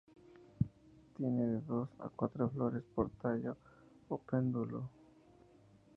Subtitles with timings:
[1.15, 3.55] Tiene de dos a cuatro flores por tallo
[4.09, 4.89] o pedúnculo.